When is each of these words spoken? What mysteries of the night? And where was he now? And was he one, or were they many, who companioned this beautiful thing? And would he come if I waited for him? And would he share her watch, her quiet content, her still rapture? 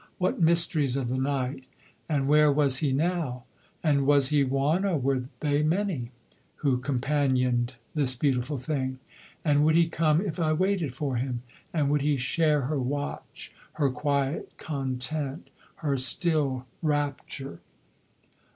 What 0.17 0.41
mysteries 0.41 0.97
of 0.97 1.09
the 1.09 1.17
night? 1.19 1.65
And 2.09 2.27
where 2.27 2.51
was 2.51 2.77
he 2.77 2.91
now? 2.91 3.43
And 3.83 4.07
was 4.07 4.29
he 4.29 4.43
one, 4.43 4.83
or 4.83 4.97
were 4.97 5.25
they 5.41 5.61
many, 5.61 6.09
who 6.55 6.79
companioned 6.79 7.75
this 7.93 8.15
beautiful 8.15 8.57
thing? 8.57 8.97
And 9.45 9.63
would 9.63 9.75
he 9.75 9.87
come 9.87 10.19
if 10.19 10.39
I 10.39 10.53
waited 10.53 10.95
for 10.95 11.17
him? 11.17 11.43
And 11.71 11.87
would 11.91 12.01
he 12.01 12.17
share 12.17 12.61
her 12.61 12.79
watch, 12.79 13.53
her 13.73 13.91
quiet 13.91 14.57
content, 14.57 15.51
her 15.75 15.95
still 15.97 16.65
rapture? 16.81 17.59